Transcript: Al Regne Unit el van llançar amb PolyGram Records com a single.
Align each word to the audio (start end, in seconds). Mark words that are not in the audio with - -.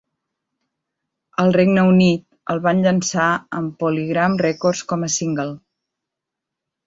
Al 1.41 1.51
Regne 1.57 1.83
Unit 1.89 2.23
el 2.53 2.63
van 2.63 2.81
llançar 2.85 3.27
amb 3.59 3.75
PolyGram 3.83 4.39
Records 4.45 4.81
com 4.93 5.09
a 5.09 5.13
single. 5.19 5.47